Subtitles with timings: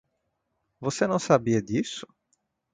[0.79, 2.07] Você não sabia disso?